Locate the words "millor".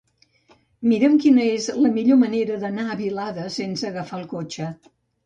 1.97-2.17